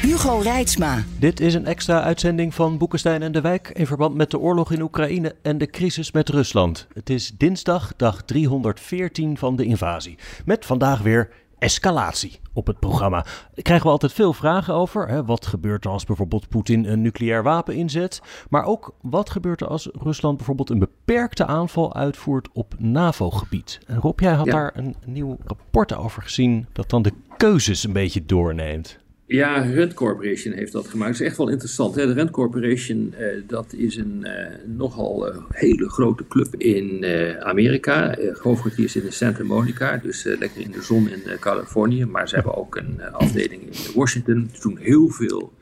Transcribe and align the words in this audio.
Hugo 0.00 0.38
Reitsma. 0.38 1.04
Dit 1.18 1.40
is 1.40 1.54
een 1.54 1.66
extra 1.66 2.02
uitzending 2.02 2.54
van 2.54 2.78
Boekenstein 2.78 3.22
en 3.22 3.32
de 3.32 3.40
Wijk 3.40 3.68
in 3.68 3.86
verband 3.86 4.14
met 4.14 4.30
de 4.30 4.38
oorlog 4.38 4.72
in 4.72 4.80
Oekraïne 4.80 5.34
en 5.42 5.58
de 5.58 5.66
crisis 5.66 6.12
met 6.12 6.28
Rusland. 6.28 6.86
Het 6.92 7.10
is 7.10 7.32
dinsdag, 7.36 7.92
dag 7.96 8.22
314 8.22 9.38
van 9.38 9.56
de 9.56 9.64
invasie. 9.64 10.18
Met 10.44 10.66
vandaag 10.66 11.00
weer 11.00 11.30
escalatie 11.58 12.40
op 12.52 12.66
het 12.66 12.78
programma. 12.78 13.22
Daar 13.22 13.62
krijgen 13.62 13.86
we 13.86 13.92
altijd 13.92 14.12
veel 14.12 14.32
vragen 14.32 14.74
over. 14.74 15.08
Hè? 15.08 15.24
Wat 15.24 15.46
gebeurt 15.46 15.84
er 15.84 15.90
als 15.90 16.04
bijvoorbeeld 16.04 16.48
Poetin 16.48 16.84
een 16.84 17.02
nucleair 17.02 17.42
wapen 17.42 17.74
inzet? 17.74 18.22
Maar 18.48 18.64
ook 18.64 18.94
wat 19.00 19.30
gebeurt 19.30 19.60
er 19.60 19.68
als 19.68 19.88
Rusland 19.92 20.36
bijvoorbeeld 20.36 20.70
een 20.70 20.78
beperkte 20.78 21.46
aanval 21.46 21.94
uitvoert 21.94 22.48
op 22.52 22.74
NAVO-gebied? 22.78 23.80
En 23.86 23.96
Rob, 23.96 24.20
jij 24.20 24.32
had 24.32 24.46
daar 24.46 24.72
een 24.74 24.96
nieuw 25.06 25.38
rapport 25.44 25.94
over 25.94 26.22
gezien 26.22 26.66
dat 26.72 26.90
dan 26.90 27.02
de 27.02 27.12
keuzes 27.36 27.84
een 27.84 27.92
beetje 27.92 28.26
doorneemt. 28.26 28.99
Ja, 29.32 29.58
Rent 29.58 29.94
Corporation 29.94 30.54
heeft 30.54 30.72
dat 30.72 30.88
gemaakt. 30.88 31.10
Dat 31.12 31.20
is 31.20 31.26
echt 31.26 31.36
wel 31.36 31.48
interessant. 31.48 31.94
Hè? 31.94 32.06
De 32.06 32.12
Rent 32.12 32.30
Corporation, 32.30 33.14
eh, 33.18 33.26
dat 33.46 33.72
is 33.72 33.96
een 33.96 34.24
eh, 34.24 34.58
nogal 34.66 35.28
uh, 35.28 35.36
hele 35.50 35.88
grote 35.88 36.24
club 36.28 36.54
in 36.54 37.04
Amerika. 37.40 38.18
Uh, 38.18 38.36
hoofdkwartier 38.36 38.88
zit 38.88 39.04
in 39.04 39.12
Santa 39.12 39.44
Monica, 39.44 39.96
dus 39.96 40.24
lekker 40.24 40.60
in 40.60 40.70
de 40.70 40.82
zon 40.82 41.08
in 41.08 41.22
Californië. 41.40 42.04
Maar 42.04 42.28
ze 42.28 42.34
hebben 42.34 42.56
ook 42.56 42.76
een 42.76 43.02
afdeling 43.12 43.62
in 43.62 43.92
Washington. 43.94 44.50
Ze 44.52 44.60
doen 44.60 44.78
heel 44.78 45.08
veel 45.08 45.52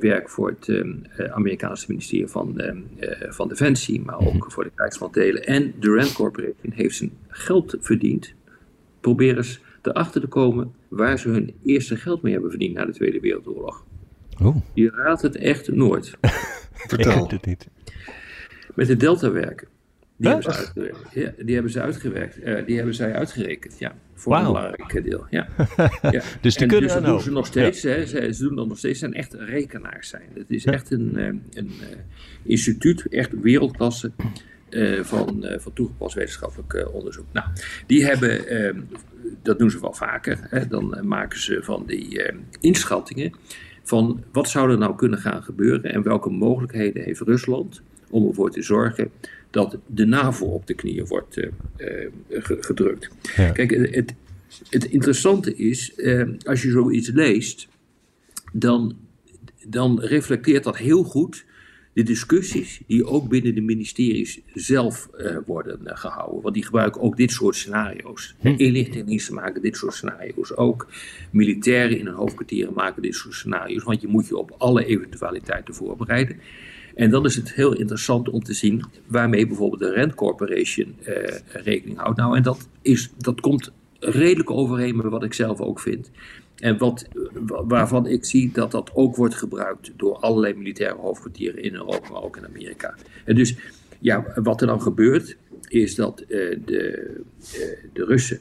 werk 0.00 0.28
voor 0.28 0.54
het 0.58 0.84
Amerikaanse 1.30 1.84
ministerie 1.88 2.26
van, 2.26 2.62
van 3.28 3.48
Defensie, 3.48 4.00
maar 4.00 4.18
ook 4.18 4.52
voor 4.52 4.64
de 4.64 4.72
Krijgsmachtdelen. 4.74 5.44
En 5.44 5.74
de 5.80 5.92
Rent 5.92 6.12
Corporation 6.12 6.72
heeft 6.72 6.96
zijn 6.96 7.12
geld 7.28 7.76
verdiend. 7.80 8.34
Probeer 9.00 9.36
eens 9.36 9.60
erachter 9.82 10.20
te 10.20 10.26
komen 10.26 10.72
waar 10.88 11.18
ze 11.18 11.28
hun 11.28 11.54
eerste 11.62 11.96
geld 11.96 12.22
mee 12.22 12.32
hebben 12.32 12.50
verdiend 12.50 12.74
na 12.74 12.84
de 12.84 12.92
Tweede 12.92 13.20
Wereldoorlog. 13.20 13.84
Oh. 14.42 14.56
Je 14.74 14.90
raadt 14.90 15.22
het 15.22 15.36
echt 15.36 15.72
nooit. 15.72 16.16
Vertel. 16.72 17.28
het 17.28 17.46
niet. 17.46 17.68
Met 18.74 18.86
de 18.86 18.96
Delta-werken. 18.96 19.68
Die, 20.16 20.30
hebben 20.30 20.42
ze 20.52 20.60
uitgewerkt. 20.60 21.14
Ja, 21.14 21.32
die 21.44 21.54
hebben 21.54 21.72
ze 21.72 21.80
uitgewerkt. 21.80 22.38
Uh, 22.38 22.66
die 22.66 22.76
hebben 22.76 22.94
zij 22.94 23.14
uitgerekend, 23.14 23.78
ja. 23.78 23.94
Voor 24.14 24.32
wow. 24.32 24.46
een 24.46 24.52
belangrijk 24.52 25.04
deel, 25.04 25.26
ja. 25.30 25.48
ja. 26.02 26.22
dus 26.40 26.54
die 26.54 26.62
en 26.62 26.68
kunnen 26.68 26.80
dus 26.80 26.92
dat 26.92 27.04
doen 27.04 27.20
ze 27.20 27.30
nog 27.30 27.46
steeds. 27.46 27.82
Hè. 27.82 28.06
Ze, 28.06 28.32
ze, 28.32 28.42
doen 28.42 28.56
dat 28.56 28.68
nog 28.68 28.78
steeds. 28.78 28.98
Ze 28.98 29.04
zijn 29.04 29.14
echt 29.14 29.34
rekenaars 29.34 30.08
zijn. 30.08 30.28
Het 30.34 30.50
is 30.50 30.64
echt 30.64 30.90
een, 30.90 31.16
een, 31.16 31.42
een 31.52 31.66
uh, 31.66 31.98
instituut, 32.42 33.06
echt 33.08 33.40
wereldklasse. 33.40 34.12
Uh, 34.74 35.02
van, 35.02 35.46
van 35.58 35.72
toegepast 35.72 36.14
wetenschappelijk 36.14 36.88
onderzoek. 36.92 37.26
Nou, 37.32 37.46
die 37.86 38.04
hebben 38.04 38.48
ehm, 38.48 38.80
dat 39.42 39.58
doen 39.58 39.70
ze 39.70 39.80
wel 39.80 39.92
vaker. 39.92 40.38
Hè, 40.48 40.66
dan 40.66 40.98
maken 41.02 41.40
ze 41.40 41.62
van 41.62 41.84
die 41.86 42.32
inschattingen 42.60 43.32
van 43.82 44.24
wat 44.32 44.48
zou 44.48 44.70
er 44.70 44.78
nou 44.78 44.96
kunnen 44.96 45.18
gaan 45.18 45.42
gebeuren 45.42 45.92
en 45.92 46.02
welke 46.02 46.30
mogelijkheden 46.30 47.02
heeft 47.02 47.20
Rusland 47.20 47.82
om 48.10 48.28
ervoor 48.28 48.50
te 48.50 48.62
zorgen 48.62 49.10
dat 49.50 49.78
de 49.86 50.04
NAVO 50.04 50.46
op 50.46 50.66
de 50.66 50.74
knieën 50.74 51.06
wordt 51.06 51.36
uh, 51.36 51.46
uh, 51.76 52.06
gedrukt. 52.40 53.08
Ja. 53.36 53.50
Kijk, 53.50 53.70
het, 53.70 54.14
het, 54.68 54.84
interessante 54.84 55.56
is, 55.56 55.92
als 56.44 56.62
je 56.62 56.70
zoiets 56.70 57.08
leest, 57.08 57.68
dan, 58.52 58.96
dan 59.66 60.00
reflecteert 60.00 60.64
dat 60.64 60.76
heel 60.76 61.02
goed 61.02 61.44
de 61.92 62.02
discussies 62.02 62.80
die 62.86 63.06
ook 63.06 63.28
binnen 63.28 63.54
de 63.54 63.60
ministeries 63.60 64.40
zelf 64.54 65.08
uh, 65.18 65.36
worden 65.46 65.80
uh, 65.84 65.90
gehouden. 65.94 66.42
Want 66.42 66.54
die 66.54 66.64
gebruiken 66.64 67.00
ook 67.00 67.16
dit 67.16 67.30
soort 67.30 67.56
scenario's. 67.56 68.34
Hm. 68.40 68.48
Inlichtingendiensten 68.48 69.34
maken 69.34 69.62
dit 69.62 69.76
soort 69.76 69.94
scenario's 69.94 70.56
ook. 70.56 70.88
Militairen 71.30 71.98
in 71.98 72.06
hun 72.06 72.14
hoofdkwartieren 72.14 72.74
maken 72.74 73.02
dit 73.02 73.14
soort 73.14 73.34
scenario's. 73.34 73.82
Want 73.82 74.00
je 74.00 74.08
moet 74.08 74.26
je 74.26 74.36
op 74.36 74.54
alle 74.58 74.84
eventualiteiten 74.84 75.74
voorbereiden. 75.74 76.40
En 76.94 77.10
dan 77.10 77.24
is 77.24 77.36
het 77.36 77.54
heel 77.54 77.72
interessant 77.72 78.28
om 78.28 78.42
te 78.42 78.52
zien 78.52 78.84
waarmee 79.06 79.46
bijvoorbeeld 79.46 79.80
de 79.80 79.92
Rent 79.92 80.14
Corporation 80.14 80.96
uh, 81.08 81.14
rekening 81.52 81.98
houdt. 81.98 82.18
Nou, 82.18 82.36
en 82.36 82.42
dat, 82.42 82.68
is, 82.82 83.10
dat 83.18 83.40
komt 83.40 83.72
redelijk 83.98 84.50
overeen 84.50 84.96
met 84.96 85.06
wat 85.06 85.24
ik 85.24 85.34
zelf 85.34 85.60
ook 85.60 85.80
vind. 85.80 86.10
En 86.62 86.78
wat, 86.78 87.08
waarvan 87.46 88.06
ik 88.06 88.24
zie 88.24 88.50
dat 88.52 88.70
dat 88.70 88.90
ook 88.94 89.16
wordt 89.16 89.34
gebruikt 89.34 89.92
door 89.96 90.16
allerlei 90.16 90.54
militaire 90.54 90.96
hoofdkwartieren 90.96 91.62
in 91.62 91.74
Europa, 91.74 92.10
maar 92.10 92.22
ook 92.22 92.36
in 92.36 92.46
Amerika. 92.46 92.94
En 93.24 93.34
dus, 93.34 93.56
ja, 93.98 94.24
wat 94.34 94.60
er 94.60 94.66
dan 94.66 94.82
gebeurt, 94.82 95.36
is 95.68 95.94
dat 95.94 96.20
uh, 96.20 96.28
de, 96.64 97.10
uh, 97.38 97.90
de 97.92 98.04
Russen 98.04 98.40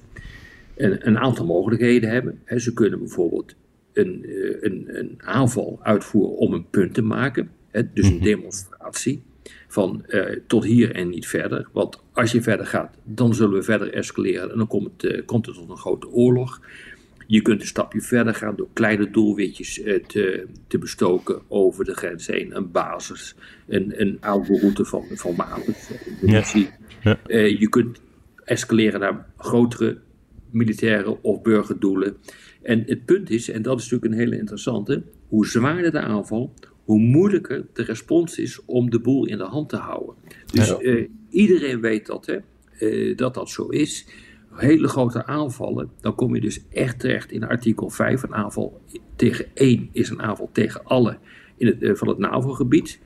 een, 0.75 1.07
een, 1.07 1.17
aantal 1.17 1.45
mogelijkheden 1.45 2.09
hebben. 2.09 2.39
He, 2.43 2.59
ze 2.59 2.73
kunnen 2.73 2.99
bijvoorbeeld 2.99 3.55
een, 3.93 4.23
uh, 4.25 4.55
een, 4.59 4.85
een, 4.87 5.15
aanval 5.17 5.79
uitvoeren 5.81 6.37
om 6.37 6.53
een 6.53 6.69
punt 6.69 6.93
te 6.93 7.01
maken. 7.01 7.49
He, 7.67 7.93
dus 7.93 8.07
een 8.07 8.21
demonstratie 8.21 9.23
van 9.67 10.05
tot 10.47 10.63
hier 10.63 10.95
en 10.95 11.09
niet 11.09 11.27
verder. 11.27 11.67
Want 11.71 12.01
als 12.11 12.31
je 12.31 12.41
verder 12.41 12.65
gaat, 12.65 12.97
dan 13.03 13.33
zullen 13.35 13.53
we 13.53 13.63
verder 13.63 13.93
escaleren 13.93 14.51
en 14.51 14.57
dan 14.57 14.67
komt 14.67 15.23
komt 15.25 15.45
het 15.45 15.55
tot 15.55 15.69
een 15.69 15.77
grote 15.77 16.09
oorlog. 16.09 16.61
Je 17.31 17.41
kunt 17.41 17.61
een 17.61 17.67
stapje 17.67 18.01
verder 18.01 18.33
gaan 18.33 18.55
door 18.55 18.67
kleine 18.73 19.09
doelwitjes 19.09 19.79
uh, 19.79 20.03
te, 20.03 20.47
te, 20.67 20.77
bestoken 20.77 21.41
over 21.47 21.85
de 21.85 21.93
grens 21.93 22.27
heen. 22.27 22.55
Een 22.55 22.71
basis, 22.71 23.35
een, 23.67 24.01
een 24.01 24.17
oude 24.19 24.59
route 24.59 24.85
van, 24.85 25.05
van 25.09 25.35
wapens. 25.35 25.89
Ja. 26.21 26.43
Ja. 27.03 27.19
Uh, 27.27 27.59
je 27.59 27.69
kunt 27.69 28.01
escaleren 28.43 28.99
naar 28.99 29.25
grotere 29.37 29.97
militaire 30.49 31.21
of 31.21 31.41
burgerdoelen. 31.41 32.17
En 32.61 32.83
het 32.85 33.05
punt 33.05 33.29
is, 33.29 33.49
en 33.49 33.61
dat 33.61 33.79
is 33.79 33.83
natuurlijk 33.83 34.13
een 34.13 34.19
hele 34.19 34.37
interessante, 34.37 35.03
hoe 35.27 35.47
zwaarder 35.47 35.91
de 35.91 35.99
aanval, 35.99 36.53
hoe 36.83 36.99
moeilijker 36.99 37.65
de 37.73 37.83
respons 37.83 38.39
is 38.39 38.65
om 38.65 38.89
de 38.89 38.99
boel 38.99 39.25
in 39.25 39.37
de 39.37 39.43
hand 39.43 39.69
te 39.69 39.77
houden. 39.77 40.15
Dus 40.53 40.67
ja. 40.67 40.81
uh, 40.81 41.07
iedereen 41.29 41.81
weet 41.81 42.05
dat, 42.05 42.25
hè, 42.25 43.15
dat 43.15 43.33
dat 43.33 43.49
zo 43.49 43.67
is 43.67 44.05
hele 44.53 44.87
grote 44.87 45.25
aanvallen, 45.25 45.89
dan 46.01 46.15
kom 46.15 46.35
je 46.35 46.41
dus 46.41 46.67
echt 46.69 46.99
terecht 46.99 47.31
in 47.31 47.43
artikel 47.43 47.89
5. 47.89 48.23
Een 48.23 48.35
aanval 48.35 48.81
tegen 49.15 49.45
één 49.53 49.89
is 49.91 50.09
een 50.09 50.21
aanval 50.21 50.49
tegen 50.51 50.83
alle 50.83 51.17
in 51.57 51.67
het, 51.67 51.81
uh, 51.81 51.95
van 51.95 52.07
het 52.07 52.17
NAVO-gebied. 52.17 52.99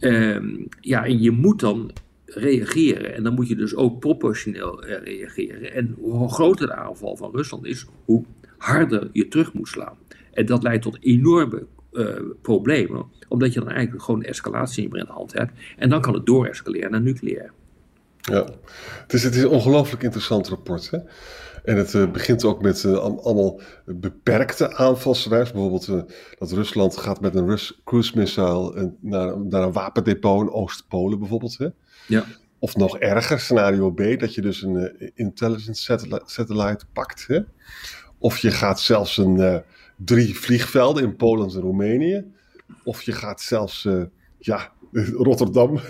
Um, 0.00 0.68
ja, 0.80 1.04
en 1.04 1.22
je 1.22 1.30
moet 1.30 1.60
dan 1.60 1.90
reageren. 2.24 3.14
En 3.14 3.22
dan 3.22 3.34
moet 3.34 3.48
je 3.48 3.56
dus 3.56 3.74
ook 3.74 4.00
proportioneel 4.00 4.86
uh, 4.86 4.96
reageren. 5.04 5.72
En 5.72 5.94
hoe 5.98 6.32
groter 6.32 6.66
de 6.66 6.74
aanval 6.74 7.16
van 7.16 7.30
Rusland 7.32 7.66
is, 7.66 7.86
hoe 8.04 8.24
harder 8.58 9.08
je 9.12 9.28
terug 9.28 9.52
moet 9.52 9.68
slaan. 9.68 9.96
En 10.32 10.46
dat 10.46 10.62
leidt 10.62 10.82
tot 10.82 10.98
enorme 11.00 11.66
uh, 11.92 12.20
problemen, 12.42 13.06
omdat 13.28 13.52
je 13.52 13.60
dan 13.60 13.68
eigenlijk 13.68 14.04
gewoon 14.04 14.22
escalatie 14.22 14.82
niet 14.82 14.92
meer 14.92 15.00
in 15.00 15.06
de 15.06 15.12
hand 15.12 15.32
hebt. 15.32 15.52
En 15.76 15.88
dan 15.88 16.00
kan 16.00 16.14
het 16.14 16.26
doorescaleren 16.26 16.90
naar 16.90 17.00
nucleair. 17.00 17.52
Ja, 18.30 18.46
dus 19.06 19.22
het 19.22 19.34
is 19.34 19.42
een 19.42 19.48
ongelooflijk 19.48 20.02
interessant 20.02 20.48
rapport. 20.48 20.90
Hè? 20.90 20.98
En 21.64 21.76
het 21.76 21.94
uh, 21.94 22.10
begint 22.10 22.44
ook 22.44 22.62
met 22.62 22.82
uh, 22.82 22.98
allemaal 22.98 23.60
beperkte 23.84 24.76
aanvalswijs. 24.76 25.52
Bijvoorbeeld 25.52 25.88
uh, 25.88 26.02
dat 26.38 26.52
Rusland 26.52 26.96
gaat 26.96 27.20
met 27.20 27.34
een 27.34 27.46
Rus 27.46 27.80
cruise 27.84 28.18
missile 28.18 28.94
naar, 29.00 29.40
naar 29.40 29.62
een 29.62 29.72
wapendepot 29.72 30.40
in 30.40 30.50
Oost-Polen 30.50 31.18
bijvoorbeeld. 31.18 31.58
Hè? 31.58 31.68
Ja. 32.06 32.24
Of 32.58 32.76
nog 32.76 32.98
erger, 32.98 33.40
scenario 33.40 33.90
B, 33.90 34.02
dat 34.18 34.34
je 34.34 34.40
dus 34.40 34.62
een 34.62 35.12
intelligence 35.14 35.82
satellite, 35.82 36.22
satellite 36.24 36.84
pakt. 36.92 37.24
Hè? 37.26 37.40
Of 38.18 38.38
je 38.38 38.50
gaat 38.50 38.80
zelfs 38.80 39.16
een, 39.16 39.62
drie 39.96 40.38
vliegvelden 40.38 41.02
in 41.02 41.16
Polen 41.16 41.48
en 41.48 41.60
Roemenië. 41.60 42.24
Of 42.84 43.02
je 43.02 43.12
gaat 43.12 43.40
zelfs, 43.40 43.88
ja, 44.38 44.72
Rotterdam. 45.28 45.80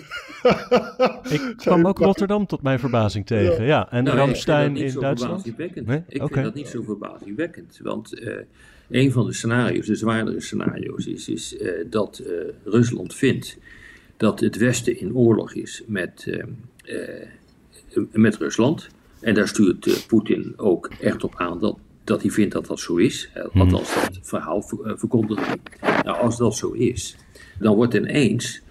ik 1.28 1.52
kwam 1.56 1.86
ook 1.86 1.98
Rotterdam 1.98 2.46
tot 2.46 2.62
mijn 2.62 2.78
verbazing 2.78 3.26
tegen. 3.26 3.62
Ja, 3.62 3.68
ja. 3.68 3.90
en 3.90 4.04
nou, 4.04 4.16
Ramstein 4.16 4.76
in 4.76 5.00
Duitsland. 5.00 5.56
Nee? 5.56 6.02
Ik 6.08 6.22
okay. 6.22 6.28
vind 6.32 6.44
dat 6.44 6.54
niet 6.54 6.68
zo 6.68 6.82
verbazingwekkend. 6.82 7.80
Want 7.82 8.20
uh, 8.20 8.34
een 8.90 9.12
van 9.12 9.26
de 9.26 9.32
scenario's, 9.32 9.86
de 9.86 9.94
zwaardere 9.94 10.40
scenario's, 10.40 11.06
is, 11.06 11.28
is 11.28 11.56
uh, 11.60 11.70
dat 11.90 12.22
uh, 12.26 12.32
Rusland 12.64 13.14
vindt 13.14 13.58
dat 14.16 14.40
het 14.40 14.56
Westen 14.56 15.00
in 15.00 15.14
oorlog 15.14 15.54
is 15.54 15.82
met, 15.86 16.40
met 18.12 18.36
Rusland. 18.36 18.88
En 19.20 19.34
daar 19.34 19.48
stuurt 19.48 20.06
Poetin 20.06 20.52
ook 20.56 20.90
echt 21.00 21.24
op 21.24 21.34
aan 21.36 21.58
dat 21.60 21.78
dat 22.08 22.22
hij 22.22 22.30
vindt 22.30 22.52
dat 22.52 22.66
dat 22.66 22.80
zo 22.80 22.96
is. 22.96 23.30
Mhm. 23.34 23.60
Althans, 23.60 23.94
dat 23.94 24.18
verhaal 24.22 24.62
ver, 24.62 24.98
verkondigt 24.98 25.46
hij. 25.46 25.58
Nou, 26.04 26.18
als 26.18 26.36
dat 26.36 26.56
zo 26.56 26.70
is, 26.70 27.16
dan 27.58 27.74
wordt 27.74 27.94
ineens 27.94 28.62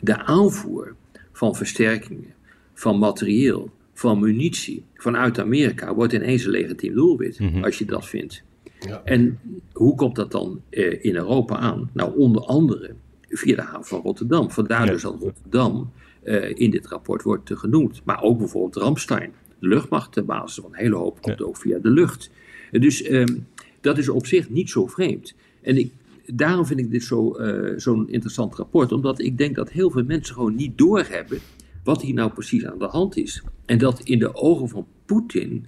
de 0.00 0.24
aanvoer 0.24 0.94
van 1.32 1.54
versterkingen, 1.54 2.34
van 2.74 2.98
materieel, 2.98 3.70
van 3.94 4.20
munitie 4.20 4.84
vanuit 4.94 5.38
Amerika 5.38 5.94
wordt 5.94 6.12
ineens 6.12 6.44
een 6.44 6.50
legitiem 6.50 6.94
doelwit, 6.94 7.40
als 7.62 7.78
je 7.78 7.84
dat 7.84 8.06
vindt. 8.08 8.42
Ja. 8.86 9.02
En 9.04 9.38
hoe 9.72 9.94
komt 9.94 10.16
dat 10.16 10.30
dan 10.30 10.60
eh, 10.70 11.04
in 11.04 11.16
Europa 11.16 11.56
aan? 11.56 11.90
Nou, 11.92 12.16
onder 12.16 12.42
andere 12.42 12.94
via 13.28 13.56
de 13.56 13.62
haven 13.62 13.84
van 13.84 14.00
Rotterdam. 14.00 14.50
Vandaar 14.50 14.86
Ja. 14.86 14.92
dus 14.92 15.02
dat 15.02 15.16
Rotterdam 15.20 15.92
eh, 16.22 16.50
in 16.54 16.70
dit 16.70 16.86
rapport 16.86 17.22
wordt 17.22 17.50
eh, 17.50 17.56
genoemd. 17.56 18.00
Maar 18.04 18.22
ook 18.22 18.38
bijvoorbeeld 18.38 18.76
Ramstein, 18.76 19.32
de 19.58 19.66
luchtmachtbasis 19.68 20.62
van 20.62 20.72
een 20.72 20.78
hele 20.78 20.94
hoop, 20.96 21.22
komt 21.22 21.42
ook 21.42 21.56
via 21.56 21.78
de 21.78 21.90
lucht. 21.90 22.30
Dus 22.70 23.02
ehm, 23.02 23.36
dat 23.80 23.98
is 23.98 24.08
op 24.08 24.26
zich 24.26 24.50
niet 24.50 24.70
zo 24.70 24.86
vreemd. 24.86 25.34
En 25.60 25.76
ik, 25.76 25.92
daarom 26.26 26.66
vind 26.66 26.80
ik 26.80 26.90
dit 26.90 27.02
zo, 27.02 27.32
eh, 27.32 27.78
zo'n 27.78 28.08
interessant 28.08 28.54
rapport, 28.54 28.92
omdat 28.92 29.20
ik 29.20 29.38
denk 29.38 29.56
dat 29.56 29.70
heel 29.70 29.90
veel 29.90 30.04
mensen 30.04 30.34
gewoon 30.34 30.54
niet 30.54 30.78
doorhebben 30.78 31.38
wat 31.84 32.02
hier 32.02 32.14
nou 32.14 32.32
precies 32.32 32.66
aan 32.66 32.78
de 32.78 32.86
hand 32.86 33.16
is. 33.16 33.42
En 33.66 33.78
dat 33.78 34.00
in 34.00 34.18
de 34.18 34.34
ogen 34.34 34.68
van 34.68 34.86
Poetin 35.04 35.66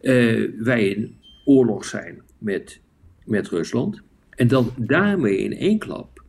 eh, 0.00 0.50
wij 0.58 0.88
in 0.88 1.16
oorlog 1.44 1.84
zijn 1.84 2.22
met, 2.38 2.80
met 3.24 3.48
Rusland. 3.48 4.02
En 4.30 4.48
dat 4.48 4.72
daarmee 4.76 5.36
in 5.36 5.52
één 5.52 5.78
klap 5.78 6.22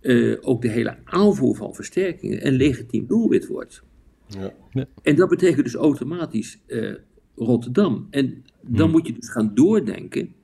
eh, 0.00 0.36
ook 0.40 0.62
de 0.62 0.68
hele 0.68 0.96
aanvoer 1.04 1.56
van 1.56 1.74
versterkingen 1.74 2.46
een 2.46 2.52
legitiem 2.52 3.06
doelwit 3.06 3.46
wordt. 3.46 3.82
Ja. 4.26 4.86
En 5.02 5.16
dat 5.16 5.28
betekent 5.28 5.64
dus 5.64 5.74
automatisch 5.74 6.58
eh, 6.66 6.94
Rotterdam. 7.36 8.06
En 8.10 8.44
dan 8.60 8.90
moet 8.90 9.06
je 9.06 9.12
dus 9.12 9.30
gaan 9.30 9.54
doordenken 9.54 10.34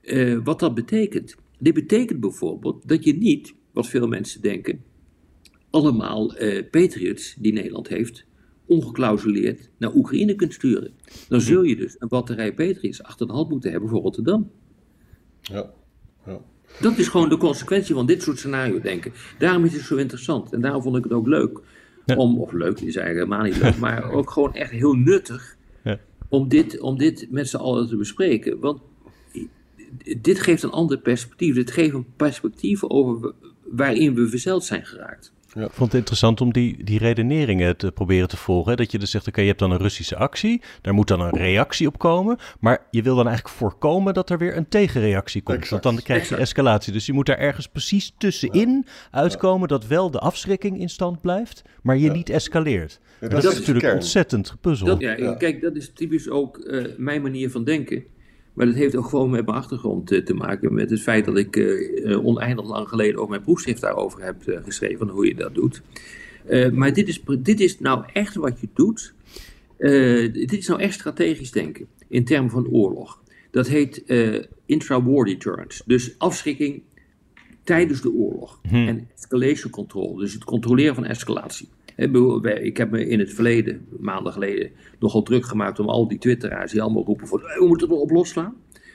eh, 0.00 0.38
wat 0.44 0.60
dat 0.60 0.74
betekent. 0.74 1.36
Dit 1.60 1.74
betekent 1.74 2.20
bijvoorbeeld 2.20 2.88
dat 2.88 3.04
je 3.04 3.14
niet, 3.14 3.54
wat 3.72 3.86
veel 3.88 4.08
mensen 4.08 4.40
denken, 4.40 4.82
allemaal 5.70 6.34
eh, 6.34 6.70
Patriots 6.70 7.34
die 7.38 7.52
Nederland 7.52 7.88
heeft, 7.88 8.26
ongeklausuleerd 8.66 9.70
naar 9.78 9.94
Oekraïne 9.94 10.34
kunt 10.34 10.52
sturen. 10.52 10.92
Dan 11.28 11.40
zul 11.40 11.62
je 11.62 11.76
dus 11.76 11.96
een 11.98 12.08
batterij 12.08 12.54
Patriots 12.54 13.02
achter 13.02 13.26
de 13.26 13.32
hand 13.32 13.48
moeten 13.48 13.70
hebben 13.70 13.88
voor 13.88 14.00
Rotterdam. 14.00 14.50
Ja. 15.40 15.70
Ja. 16.26 16.40
Dat 16.80 16.98
is 16.98 17.08
gewoon 17.08 17.28
de 17.28 17.36
consequentie 17.36 17.94
van 17.94 18.06
dit 18.06 18.22
soort 18.22 18.38
scenario 18.38 18.80
denken. 18.80 19.12
Daarom 19.38 19.64
is 19.64 19.72
het 19.72 19.82
zo 19.82 19.96
interessant. 19.96 20.52
En 20.52 20.60
daarom 20.60 20.82
vond 20.82 20.96
ik 20.96 21.04
het 21.04 21.12
ook 21.12 21.26
leuk. 21.26 21.60
Om, 22.16 22.38
of 22.38 22.52
leuk, 22.52 22.80
is 22.80 22.96
eigenlijk 22.96 23.14
helemaal 23.16 23.42
niet 23.42 23.62
leuk. 23.62 23.78
maar 23.86 24.10
ook 24.10 24.30
gewoon 24.30 24.54
echt 24.54 24.70
heel 24.70 24.92
nuttig. 24.92 25.56
Ja. 25.84 25.98
Om, 26.28 26.48
dit, 26.48 26.80
om 26.80 26.98
dit 26.98 27.26
met 27.30 27.48
z'n 27.48 27.56
allen 27.56 27.88
te 27.88 27.96
bespreken. 27.96 28.60
Want 28.60 28.80
dit 30.18 30.40
geeft 30.40 30.62
een 30.62 30.70
ander 30.70 30.98
perspectief. 30.98 31.54
Dit 31.54 31.70
geeft 31.70 31.94
een 31.94 32.06
perspectief 32.16 32.84
over 32.84 33.32
waarin 33.64 34.14
we 34.14 34.28
verzeld 34.28 34.64
zijn 34.64 34.86
geraakt. 34.86 35.32
Ik 35.54 35.70
vond 35.70 35.92
het 35.92 36.00
interessant 36.00 36.40
om 36.40 36.52
die, 36.52 36.84
die 36.84 36.98
redeneringen 36.98 37.76
te 37.76 37.92
proberen 37.92 38.28
te 38.28 38.36
volgen. 38.36 38.70
hè. 38.70 38.76
Dat 38.76 38.92
je 38.92 38.98
dus 38.98 39.10
zegt, 39.10 39.28
oké, 39.28 39.40
je 39.40 39.46
hebt 39.46 39.58
dan 39.58 39.70
een 39.70 39.78
Russische 39.78 40.16
actie. 40.16 40.62
Daar 40.80 40.94
moet 40.94 41.08
dan 41.08 41.20
een 41.20 41.36
reactie 41.36 41.86
op 41.86 41.98
komen. 41.98 42.38
Maar 42.60 42.86
je 42.90 43.02
wil 43.02 43.16
dan 43.16 43.26
eigenlijk 43.26 43.56
voorkomen 43.56 44.14
dat 44.14 44.30
er 44.30 44.38
weer 44.38 44.56
een 44.56 44.68
tegenreactie 44.68 45.42
komt. 45.42 45.58
Exact. 45.58 45.82
Want 45.82 45.96
dan 45.96 46.04
krijg 46.04 46.28
je 46.28 46.36
escalatie. 46.36 46.92
Dus 46.92 47.06
je 47.06 47.12
moet 47.12 47.26
daar 47.26 47.38
ergens 47.38 47.66
precies 47.66 48.14
tussenin 48.18 48.86
uitkomen... 49.10 49.68
dat 49.68 49.86
wel 49.86 50.10
de 50.10 50.18
afschrikking 50.18 50.80
in 50.80 50.88
stand 50.88 51.20
blijft, 51.20 51.62
maar 51.82 51.96
je 51.96 52.10
niet 52.10 52.30
escaleert. 52.30 53.00
Ja, 53.20 53.28
dat, 53.28 53.44
is 53.44 53.54
natuurlijk 53.54 53.84
kern. 53.84 53.96
ontzettend 53.96 54.50
gepuzzel. 54.50 54.86
Dat, 54.86 55.00
ja, 55.00 55.16
Ja. 55.16 55.34
Kijk, 55.34 55.60
dat 55.60 55.76
is 55.76 55.92
typisch 55.92 56.28
ook 56.28 56.58
eh, 56.58 56.84
mijn 56.96 57.22
manier 57.22 57.50
van 57.50 57.64
denken. 57.64 58.04
Maar 58.60 58.68
dat 58.68 58.78
heeft 58.78 58.96
ook 58.96 59.08
gewoon 59.08 59.30
met 59.30 59.46
mijn 59.46 59.58
achtergrond 59.58 60.12
eh, 60.12 60.24
te 60.24 60.34
maken. 60.34 60.74
Met 60.74 60.90
het 60.90 61.00
feit 61.00 61.24
dat 61.24 61.36
ik 61.36 61.56
eh, 61.56 62.12
eh, 62.12 62.24
oneindig 62.24 62.66
lang 62.66 62.88
geleden 62.88 63.20
ook 63.20 63.28
mijn 63.28 63.42
proefschrift 63.42 63.80
daarover 63.80 64.24
heb 64.24 64.46
eh, 64.46 64.58
geschreven. 64.64 64.98
Van 64.98 65.08
hoe 65.08 65.26
je 65.26 65.34
dat 65.34 65.54
doet. 65.54 65.82
Maar 66.72 66.92
dit 66.92 67.08
is, 67.08 67.22
dit 67.38 67.60
is 67.60 67.78
nou 67.78 68.04
echt 68.12 68.34
wat 68.34 68.60
je 68.60 68.68
doet. 68.74 69.14
Dit 70.32 70.52
is 70.52 70.66
nou 70.66 70.80
echt 70.80 70.94
strategisch 70.94 71.50
denken. 71.50 71.86
In 72.08 72.24
termen 72.24 72.50
van 72.50 72.68
oorlog. 72.68 73.22
Dat 73.50 73.68
heet 73.68 74.02
intra-war 74.66 75.24
deterrence. 75.24 75.82
Dus 75.86 76.14
afschrikking 76.18 76.82
tijdens 77.64 78.00
de 78.00 78.12
oorlog. 78.12 78.60
En 78.70 79.08
escalation 79.16 79.70
control. 79.70 80.14
Dus 80.14 80.32
het 80.32 80.44
controleren 80.44 80.94
van 80.94 81.04
escalatie. 81.04 81.68
Ik 82.62 82.76
heb 82.76 82.90
me 82.90 83.06
in 83.08 83.18
het 83.18 83.32
verleden, 83.34 83.86
maanden 83.98 84.32
geleden, 84.32 84.70
nogal 84.98 85.22
druk 85.22 85.44
gemaakt 85.46 85.78
om 85.78 85.88
al 85.88 86.08
die 86.08 86.18
twitteraars 86.18 86.72
die 86.72 86.82
allemaal 86.82 87.04
roepen 87.04 87.26
van 87.26 87.40
"Eh, 87.40 87.58
we 87.58 87.66
moeten 87.66 87.90
erop 87.90 88.10
losslaan. 88.10 88.54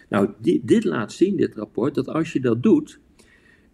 Nou, 0.09 0.29
di- 0.37 0.61
dit 0.63 0.83
laat 0.83 1.11
zien, 1.11 1.35
dit 1.37 1.55
rapport, 1.55 1.95
dat 1.95 2.07
als 2.07 2.33
je 2.33 2.39
dat 2.39 2.63
doet, 2.63 2.99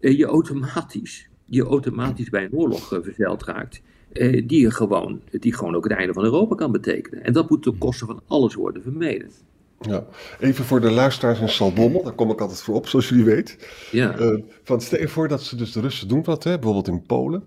eh, 0.00 0.18
je 0.18 0.24
automatisch, 0.24 1.28
je 1.46 1.62
automatisch 1.62 2.28
bij 2.30 2.44
een 2.44 2.52
oorlog 2.52 2.92
eh, 2.92 2.98
verzeild 3.02 3.44
raakt. 3.44 3.82
eh, 4.12 4.42
die, 4.46 4.60
je 4.60 4.70
gewoon, 4.70 5.20
die 5.30 5.54
gewoon 5.54 5.74
ook 5.74 5.84
het 5.88 5.92
einde 5.98 6.12
van 6.12 6.24
Europa 6.24 6.54
kan 6.54 6.72
betekenen. 6.72 7.24
En 7.24 7.32
dat 7.32 7.50
moet 7.50 7.62
ten 7.62 7.78
koste 7.78 8.06
van 8.06 8.20
alles 8.26 8.54
worden 8.54 8.82
vermeden. 8.82 9.30
Ja. 9.80 10.06
Even 10.40 10.64
voor 10.64 10.80
de 10.80 10.90
luisteraars 10.90 11.40
in 11.40 11.48
Salbommel, 11.48 12.02
daar 12.02 12.12
kom 12.12 12.30
ik 12.30 12.40
altijd 12.40 12.62
voor 12.62 12.74
op, 12.74 12.88
zoals 12.88 13.08
jullie 13.08 13.24
weten. 13.24 13.56
Ja. 13.90 14.38
Van 14.62 14.80
stel 14.80 15.00
je 15.00 15.08
voor 15.08 15.28
dat 15.28 15.42
ze 15.42 15.56
dus 15.56 15.72
de 15.72 15.80
Russen 15.80 16.08
doen 16.08 16.22
wat, 16.22 16.44
hè, 16.44 16.52
bijvoorbeeld 16.54 16.88
in 16.88 17.02
Polen. 17.02 17.44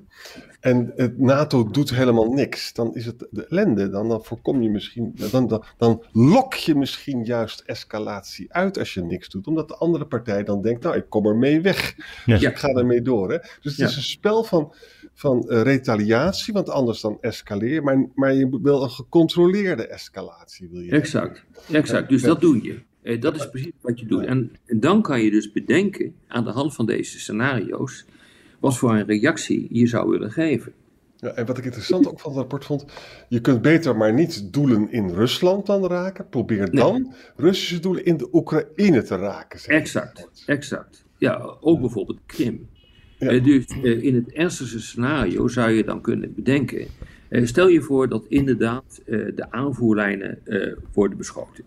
En 0.66 0.92
het 0.96 1.20
NATO 1.20 1.70
doet 1.70 1.90
helemaal 1.96 2.32
niks. 2.34 2.74
Dan 2.74 2.96
is 2.96 3.06
het 3.06 3.28
de 3.32 3.46
ellende. 3.48 3.90
Dan, 3.90 4.08
dan 4.10 4.24
voorkom 4.24 4.62
je 4.62 4.70
misschien. 4.70 5.16
Dan, 5.32 5.48
dan, 5.48 5.64
dan 5.78 6.04
lok 6.12 6.54
je 6.54 6.76
misschien 6.76 7.24
juist 7.24 7.64
escalatie 7.66 8.54
uit 8.54 8.78
als 8.78 8.94
je 8.94 9.02
niks 9.02 9.30
doet. 9.30 9.48
Omdat 9.48 9.68
de 9.68 9.76
andere 9.76 10.06
partij 10.06 10.44
dan 10.44 10.62
denkt: 10.62 10.84
Nou, 10.84 10.96
ik 10.96 11.06
kom 11.10 11.26
ermee 11.26 11.62
weg. 11.62 11.96
Ja. 12.26 12.38
Dus 12.38 12.44
ik 12.50 12.58
ga 12.58 12.68
ermee 12.68 13.02
door. 13.02 13.32
Hè? 13.32 13.38
Dus 13.38 13.72
het 13.72 13.76
Ja. 13.76 13.86
is 13.86 13.96
een 13.96 14.02
spel 14.04 14.44
van, 14.44 14.74
van 15.14 15.50
eh, 15.50 15.62
retaliatie, 15.62 16.54
want 16.54 16.70
anders 16.70 17.02
dan 17.02 17.18
escaleer. 17.22 17.84
Maar, 17.84 18.06
maar 18.16 18.34
je 18.34 18.60
wil 18.62 18.84
een 18.84 18.90
gecontroleerde 18.92 19.88
escalatie. 19.88 20.70
Wil 20.72 20.82
je 20.82 20.92
Exact, 20.92 21.44
exact. 21.72 22.10
Dus 22.10 22.22
dat 22.22 22.42
doe 22.42 22.64
je. 22.64 22.80
Eh, 23.02 23.22
Dat 23.22 23.36
is 23.36 23.50
precies 23.50 23.72
wat 23.82 24.00
je 24.00 24.06
doet. 24.06 24.26
En, 24.26 24.52
en 24.66 24.80
dan 24.80 25.02
kan 25.02 25.22
je 25.22 25.32
dus 25.32 25.52
bedenken, 25.52 26.16
aan 26.28 26.44
de 26.44 26.52
hand 26.52 26.76
van 26.76 26.86
deze 26.86 27.20
scenario's, 27.20 28.06
wat 28.66 28.78
voor 28.78 28.92
een 28.92 29.06
reactie 29.06 29.68
je 29.70 29.88
zou 29.88 30.10
willen 30.10 30.32
geven. 30.32 30.74
Ja, 31.18 31.30
en 31.30 31.46
wat 31.46 31.58
ik 31.58 31.66
interessant 31.66 32.08
ook 32.08 32.20
van 32.20 32.32
het 32.32 32.40
rapport 32.40 32.66
vond, 32.66 32.86
je 33.28 33.42
kunt 33.42 33.62
beter 33.62 33.98
maar 33.98 34.14
niet 34.14 34.54
doelen 34.54 34.92
in 34.92 35.10
Rusland 35.10 35.66
dan 35.66 35.88
raken. 35.88 36.30
Probeer 36.30 36.72
dan 36.72 37.14
Russische 37.36 37.80
doelen 37.80 38.06
in 38.06 38.18
de 38.18 38.28
Oekraïne 38.32 39.04
te 39.04 39.16
raken. 39.16 39.60
Exact, 39.70 40.30
exact. 40.46 41.04
Ja, 41.18 41.56
ook 41.62 41.80
bijvoorbeeld 41.80 42.20
Krim. 42.26 42.68
Ja. 43.18 43.28
Eh, 43.28 43.44
dus 43.44 43.66
eh, 43.84 44.04
in 44.04 44.16
het 44.16 44.32
ernstigste 44.32 44.82
scenario 44.82 45.48
zou 45.48 45.72
je 45.72 45.84
dan 45.84 46.02
kunnen 46.02 46.34
bedenken. 46.36 46.88
eh, 47.30 47.46
stel 47.46 47.68
je 47.68 47.82
voor 47.82 48.10
dat 48.10 48.26
inderdaad 48.28 49.02
de 49.06 49.46
aanvoerlijnen 49.50 50.40
worden 50.94 51.18
beschoten. 51.18 51.64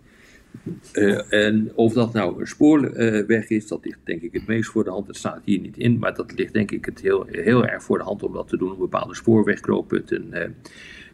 Eh, 0.93 1.33
en 1.33 1.73
of 1.75 1.93
dat 1.93 2.13
nou 2.13 2.41
een 2.41 2.47
spoorweg 2.47 3.49
is, 3.49 3.69
dat 3.69 3.85
ligt 3.85 3.99
denk 4.05 4.23
ik 4.23 4.33
het 4.33 4.47
meest 4.47 4.71
voor 4.71 4.85
de 4.85 4.91
hand. 4.91 5.07
Dat 5.07 5.17
staat 5.17 5.41
hier 5.45 5.61
niet 5.61 5.77
in, 5.77 5.99
maar 5.99 6.15
dat 6.15 6.33
ligt 6.37 6.53
denk 6.53 6.71
ik 6.71 6.85
het 6.85 7.01
heel, 7.01 7.27
heel 7.31 7.67
erg 7.67 7.83
voor 7.83 7.99
de 7.99 8.05
hand 8.05 8.23
om 8.23 8.33
dat 8.33 8.49
te 8.49 8.57
doen. 8.57 8.73
Om 8.73 8.79
bepaalde 8.79 9.15
spoorwegknooppunten 9.15 10.33
eh, 10.33 10.51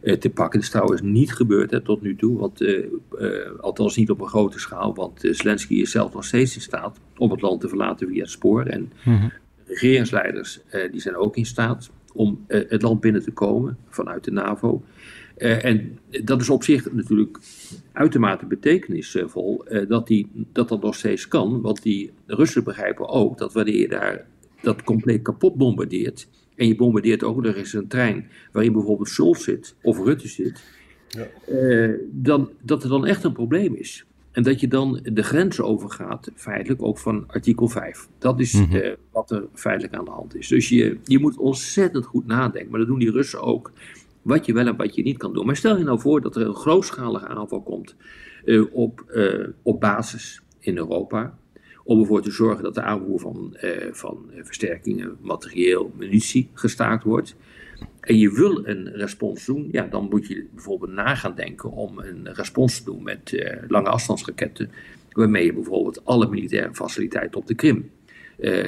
eh, 0.01 0.17
te 0.17 0.29
pakken. 0.29 0.53
Dat 0.53 0.63
is 0.63 0.69
trouwens 0.69 1.01
niet 1.01 1.33
gebeurd 1.33 1.71
hè, 1.71 1.81
tot 1.81 2.01
nu 2.01 2.15
toe. 2.15 2.37
Want, 2.37 2.63
althans 3.59 3.95
niet 3.95 4.09
op 4.09 4.21
een 4.21 4.27
grote 4.27 4.59
schaal. 4.59 4.95
Want 4.95 5.19
Zelensky 5.21 5.73
is 5.73 5.91
zelf 5.91 6.13
nog 6.13 6.25
steeds 6.25 6.55
in 6.55 6.61
staat 6.61 6.99
om 7.17 7.31
het 7.31 7.41
land 7.41 7.61
te 7.61 7.67
verlaten 7.67 8.07
via 8.07 8.21
het 8.21 8.29
spoor. 8.29 8.65
En 8.65 8.91
regeringsleiders 9.67 10.61
eh, 10.69 10.91
die 10.91 11.01
zijn 11.01 11.15
ook 11.15 11.37
in 11.37 11.45
staat 11.45 11.89
om 12.13 12.45
het 12.47 12.81
land 12.81 12.99
binnen 12.99 13.23
te 13.23 13.31
komen 13.31 13.77
vanuit 13.89 14.23
de 14.23 14.31
NAVO. 14.31 14.83
Eh, 15.37 15.65
en 15.65 15.99
dat 16.23 16.41
is 16.41 16.49
op 16.49 16.63
zich 16.63 16.91
natuurlijk 16.93 17.39
uitermate 17.91 18.45
betekenisvol 18.45 19.65
eh, 19.65 19.87
dat, 19.87 20.07
die, 20.07 20.29
dat 20.51 20.69
dat 20.69 20.81
nog 20.81 20.95
steeds 20.95 21.27
kan. 21.27 21.61
Want 21.61 21.81
die 21.83 22.11
Russen 22.25 22.63
begrijpen 22.63 23.07
ook 23.09 23.37
dat 23.37 23.53
wanneer 23.53 23.79
je 23.79 23.87
daar 23.87 24.25
dat 24.61 24.83
compleet 24.83 25.21
kapot 25.21 25.55
bombardeert. 25.55 26.27
En 26.55 26.67
je 26.67 26.75
bombardeert 26.75 27.23
ook 27.23 27.41
nog 27.41 27.55
eens 27.55 27.73
een 27.73 27.87
trein 27.87 28.27
waarin 28.51 28.73
bijvoorbeeld 28.73 29.09
Scholz 29.09 29.43
zit 29.43 29.75
of 29.81 30.03
Rutte 30.03 30.27
zit. 30.27 30.63
eh, 31.47 31.89
dan, 32.11 32.49
dat 32.61 32.83
er 32.83 32.89
dan 32.89 33.05
echt 33.05 33.23
een 33.23 33.33
probleem 33.33 33.75
is. 33.75 34.05
En 34.31 34.43
dat 34.43 34.59
je 34.59 34.67
dan 34.67 34.99
de 35.03 35.23
grens 35.23 35.61
overgaat, 35.61 36.31
feitelijk 36.35 36.81
ook 36.81 36.97
van 36.97 37.23
artikel 37.27 37.67
5. 37.67 38.07
Dat 38.17 38.39
is 38.39 38.53
eh, 38.53 38.91
wat 39.11 39.31
er 39.31 39.45
feitelijk 39.53 39.95
aan 39.95 40.05
de 40.05 40.11
hand 40.11 40.35
is. 40.35 40.47
Dus 40.47 40.69
je, 40.69 40.97
je 41.03 41.19
moet 41.19 41.37
ontzettend 41.37 42.05
goed 42.05 42.25
nadenken. 42.27 42.69
Maar 42.69 42.79
dat 42.79 42.87
doen 42.89 42.99
die 42.99 43.11
Russen 43.11 43.41
ook. 43.41 43.71
Wat 44.25 44.45
je 44.45 44.53
wel 44.53 44.67
en 44.67 44.75
wat 44.75 44.95
je 44.95 45.03
niet 45.03 45.17
kan 45.17 45.33
doen. 45.33 45.45
Maar 45.45 45.55
stel 45.55 45.77
je 45.77 45.83
nou 45.83 45.99
voor 45.99 46.21
dat 46.21 46.35
er 46.35 46.45
een 46.45 46.55
grootschalige 46.55 47.27
aanval 47.27 47.61
komt 47.61 47.95
eh, 48.45 48.63
op, 48.71 49.01
eh, 49.01 49.47
op 49.61 49.79
basis 49.79 50.41
in 50.59 50.77
Europa. 50.77 51.37
Om 51.83 51.99
ervoor 51.99 52.21
te 52.21 52.31
zorgen 52.31 52.63
dat 52.63 52.73
de 52.73 52.81
aanvoer 52.81 53.19
van, 53.19 53.55
eh, 53.55 53.87
van 53.91 54.31
versterkingen, 54.43 55.17
materieel, 55.21 55.91
munitie 55.97 56.49
gestaakt 56.53 57.03
wordt. 57.03 57.35
En 57.99 58.17
je 58.17 58.31
wil 58.31 58.67
een 58.67 58.89
respons 58.91 59.45
doen, 59.45 59.67
ja, 59.71 59.87
dan 59.87 60.07
moet 60.09 60.27
je 60.27 60.47
bijvoorbeeld 60.53 60.91
na 60.91 61.15
gaan 61.15 61.35
denken 61.35 61.71
om 61.71 61.99
een 61.99 62.33
respons 62.33 62.77
te 62.77 62.83
doen 62.85 63.03
met 63.03 63.45
lange 63.67 63.89
afstandsraketten 63.89 64.71
waarmee 65.11 65.45
je 65.45 65.53
bijvoorbeeld 65.53 66.05
alle 66.05 66.27
militaire 66.29 66.73
faciliteiten 66.73 67.39
op 67.39 67.47
de 67.47 67.55
Krim 67.55 67.91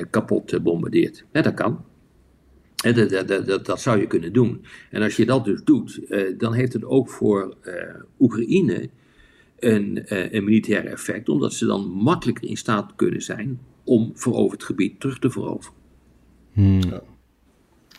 kapot 0.10 0.64
bombardeert. 0.64 1.26
dat 1.32 1.54
kan. 1.54 1.86
Dat, 2.78 3.10
dat, 3.10 3.28
dat, 3.28 3.66
dat, 3.66 3.82
zou 3.82 4.00
je 4.00 4.08
kunnen 4.08 4.34
doen. 4.34 4.66
En 4.92 5.02
als 5.02 5.16
je 5.16 5.26
dat 5.26 5.46
dus 5.46 5.64
doet, 5.64 6.02
dan 6.38 6.54
heeft 6.54 6.74
het 6.74 6.86
ook 6.86 7.10
voor 7.10 7.56
Oekraïne 8.20 8.90
een, 9.60 10.04
een 10.36 10.44
militair 10.44 10.86
effect, 10.86 11.30
omdat 11.30 11.54
ze 11.54 11.66
dan 11.66 11.90
makkelijker 11.90 12.50
in 12.50 12.58
staat 12.58 12.96
kunnen 12.96 13.22
zijn 13.22 13.60
om 13.84 14.12
veroverd 14.14 14.64
gebied 14.64 15.00
terug 15.00 15.20
te 15.20 15.30
veroveren. 15.30 15.74
Hmm. 16.54 16.82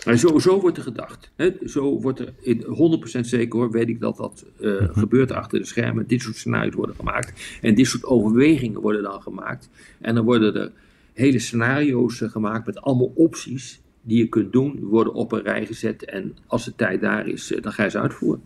En 0.04 0.18
zo, 0.18 0.38
zo 0.38 0.61
wordt 0.61 0.76
er 0.76 0.82
gedacht. 0.82 1.32
Hè? 1.37 1.50
Zo 1.64 2.00
wordt 2.00 2.20
er 2.20 2.35
in 2.40 2.64
100% 3.16 3.20
zeker 3.20 3.58
hoor, 3.58 3.70
weet 3.70 3.88
ik 3.88 4.00
dat 4.00 4.16
dat 4.16 4.47
uh, 4.61 4.88
gebeurt 4.90 5.32
achter 5.32 5.58
de 5.58 5.64
schermen. 5.64 6.06
Dit 6.06 6.23
soort 6.23 6.37
scenario's 6.37 6.75
worden 6.75 6.97
gemaakt. 6.97 7.58
En 7.61 7.75
dit 7.75 7.87
soort 7.87 8.04
overwegingen 8.04 8.80
worden 8.80 9.02
dan 9.02 9.23
gemaakt. 9.23 9.70
En 10.00 10.14
dan 10.14 10.25
worden 10.25 10.54
er 10.54 10.73
hele 11.12 11.38
scenario's 11.38 12.20
uh, 12.20 12.30
gemaakt 12.30 12.66
met 12.66 12.80
allemaal 12.80 13.12
opties 13.14 13.80
die 14.08 14.18
je 14.18 14.28
kunt 14.28 14.52
doen, 14.52 14.78
worden 14.82 15.12
op 15.12 15.32
een 15.32 15.42
rij 15.42 15.66
gezet. 15.66 16.04
En 16.04 16.36
als 16.46 16.64
de 16.64 16.74
tijd 16.74 17.00
daar 17.00 17.28
is, 17.28 17.52
uh, 17.52 17.62
dan 17.62 17.72
ga 17.72 17.84
je 17.84 17.90
ze 17.90 18.00
uitvoeren. 18.00 18.42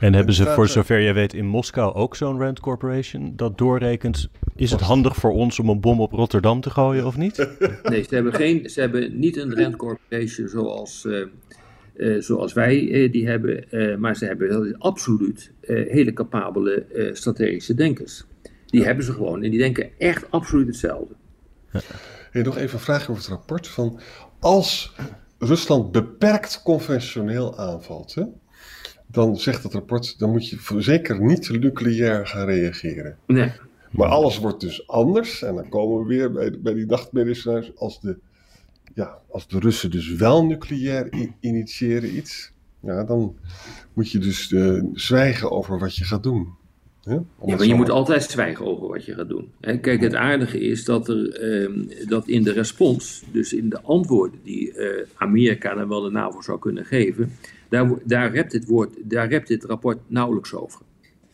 En 0.00 0.14
hebben 0.14 0.34
ze 0.34 0.46
voor 0.46 0.68
zover 0.68 0.98
je 0.98 1.12
weet 1.12 1.34
in 1.34 1.46
Moskou 1.46 1.94
ook 1.94 2.16
zo'n 2.16 2.38
Rand 2.38 2.60
Corporation 2.60 3.32
dat 3.36 3.58
doorrekent? 3.58 4.28
Is 4.56 4.70
het 4.70 4.80
handig 4.80 5.16
voor 5.16 5.30
ons 5.30 5.58
om 5.58 5.68
een 5.68 5.80
bom 5.80 6.00
op 6.00 6.12
Rotterdam 6.12 6.60
te 6.60 6.70
gooien 6.70 7.06
of 7.06 7.16
niet? 7.16 7.36
Nee, 7.82 8.02
ze 8.02 8.14
hebben, 8.14 8.34
geen, 8.34 8.70
ze 8.70 8.80
hebben 8.80 9.18
niet 9.18 9.36
een 9.36 9.54
Rand 9.54 9.76
Corporation 9.76 10.48
zoals, 10.48 11.04
uh, 11.04 11.26
uh, 11.96 12.20
zoals 12.20 12.52
wij 12.52 12.82
uh, 12.82 13.12
die 13.12 13.28
hebben, 13.28 13.64
maar 14.00 14.16
ze 14.16 14.24
hebben 14.24 14.78
absoluut 14.78 15.52
hele 15.66 16.12
capabele 16.12 17.10
strategische 17.12 17.74
denkers. 17.74 18.24
Die 18.66 18.84
hebben 18.84 19.04
ze 19.04 19.12
gewoon 19.12 19.42
en 19.42 19.50
die 19.50 19.58
denken 19.58 19.90
echt 19.98 20.30
absoluut 20.30 20.66
hetzelfde. 20.66 21.14
Ja. 21.72 21.80
Hey, 22.30 22.42
nog 22.42 22.56
even 22.56 22.74
een 22.74 22.84
vraag 22.84 23.10
over 23.10 23.22
het 23.22 23.26
rapport 23.26 23.68
van 23.68 24.00
als 24.42 24.94
Rusland 25.38 25.92
beperkt 25.92 26.62
conventioneel 26.62 27.58
aanvalt. 27.58 28.14
Hè? 28.14 28.24
dan 29.12 29.36
zegt 29.36 29.62
het 29.62 29.72
rapport, 29.72 30.18
dan 30.18 30.30
moet 30.30 30.48
je 30.48 30.58
zeker 30.78 31.20
niet 31.20 31.50
nucleair 31.50 32.26
gaan 32.26 32.46
reageren. 32.46 33.16
Nee. 33.26 33.52
Maar 33.90 34.08
alles 34.08 34.38
wordt 34.38 34.60
dus 34.60 34.88
anders. 34.88 35.42
En 35.42 35.54
dan 35.54 35.68
komen 35.68 36.00
we 36.00 36.06
weer 36.06 36.32
bij, 36.32 36.60
bij 36.60 36.74
die 36.74 36.86
nachtmerries 36.86 37.48
als 37.76 38.00
de, 38.00 38.18
ja, 38.94 39.18
als 39.30 39.48
de 39.48 39.58
Russen 39.58 39.90
dus 39.90 40.14
wel 40.14 40.46
nucleair 40.46 41.30
initiëren 41.40 42.16
iets. 42.16 42.52
Ja, 42.80 43.04
dan 43.04 43.36
moet 43.92 44.10
je 44.10 44.18
dus 44.18 44.50
uh, 44.50 44.82
zwijgen 44.92 45.50
over 45.50 45.78
wat 45.78 45.96
je 45.96 46.04
gaat 46.04 46.22
doen. 46.22 46.54
Ja, 47.04 47.22
ja 47.44 47.56
maar 47.56 47.66
je 47.66 47.74
moet 47.74 47.90
altijd 47.90 48.22
zwijgen 48.22 48.66
over 48.66 48.88
wat 48.88 49.04
je 49.04 49.14
gaat 49.14 49.28
doen. 49.28 49.52
kijk, 49.60 50.00
het 50.00 50.14
aardige 50.14 50.60
is 50.60 50.84
dat, 50.84 51.08
er, 51.08 51.42
uh, 51.62 51.86
dat 52.08 52.28
in 52.28 52.42
de 52.42 52.52
respons, 52.52 53.22
dus 53.32 53.52
in 53.52 53.68
de 53.68 53.80
antwoorden 53.80 54.40
die 54.44 54.74
uh, 54.76 54.88
Amerika 55.14 55.76
en 55.76 55.88
wel 55.88 56.00
de 56.00 56.10
NAVO 56.10 56.40
zou 56.40 56.58
kunnen 56.58 56.84
geven, 56.84 57.32
daar, 57.68 57.90
daar, 58.04 58.32
rept 58.32 58.50
dit 58.50 58.66
woord, 58.66 58.96
daar 59.04 59.28
rept 59.28 59.48
dit 59.48 59.64
rapport 59.64 59.98
nauwelijks 60.06 60.54
over. 60.54 60.80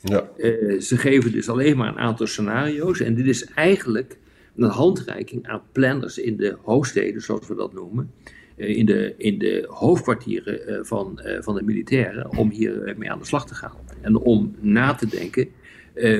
Ja. 0.00 0.28
Uh, 0.36 0.80
ze 0.80 0.96
geven 0.96 1.32
dus 1.32 1.48
alleen 1.48 1.76
maar 1.76 1.88
een 1.88 1.98
aantal 1.98 2.26
scenario's. 2.26 3.00
En 3.00 3.14
dit 3.14 3.26
is 3.26 3.44
eigenlijk 3.44 4.18
een 4.56 4.68
handreiking 4.68 5.48
aan 5.48 5.62
planners 5.72 6.18
in 6.18 6.36
de 6.36 6.56
hoofdsteden, 6.62 7.22
zoals 7.22 7.48
we 7.48 7.54
dat 7.54 7.72
noemen. 7.72 8.10
Uh, 8.56 8.76
in, 8.76 8.86
de, 8.86 9.14
in 9.16 9.38
de 9.38 9.64
hoofdkwartieren 9.70 10.86
van, 10.86 11.20
van 11.40 11.54
de 11.54 11.62
militairen, 11.62 12.36
om 12.36 12.50
hier 12.50 12.94
mee 12.98 13.10
aan 13.10 13.18
de 13.18 13.24
slag 13.24 13.46
te 13.46 13.54
gaan. 13.54 13.76
En 14.00 14.16
om 14.16 14.54
na 14.60 14.94
te 14.94 15.06
denken 15.06 15.48